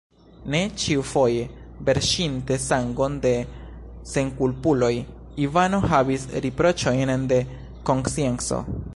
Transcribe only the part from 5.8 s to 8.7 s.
havis riproĉojn de konscienco.